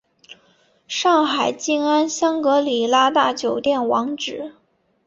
[0.87, 4.53] 上海静安香格里拉大酒店网址